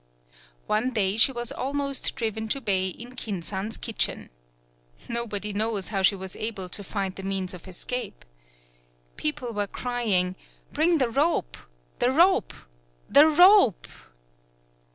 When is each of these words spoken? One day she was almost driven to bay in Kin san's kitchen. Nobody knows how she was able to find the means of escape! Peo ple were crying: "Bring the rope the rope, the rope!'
One 0.65 0.89
day 0.93 1.15
she 1.15 1.31
was 1.31 1.51
almost 1.51 2.15
driven 2.15 2.49
to 2.49 2.59
bay 2.59 2.87
in 2.87 3.13
Kin 3.15 3.43
san's 3.43 3.77
kitchen. 3.77 4.31
Nobody 5.07 5.53
knows 5.53 5.89
how 5.89 6.01
she 6.01 6.15
was 6.15 6.35
able 6.37 6.69
to 6.69 6.83
find 6.83 7.13
the 7.15 7.21
means 7.21 7.53
of 7.53 7.67
escape! 7.67 8.25
Peo 9.15 9.33
ple 9.33 9.53
were 9.53 9.67
crying: 9.67 10.35
"Bring 10.73 10.97
the 10.97 11.11
rope 11.11 11.55
the 11.99 12.09
rope, 12.09 12.55
the 13.11 13.27
rope!' 13.27 13.85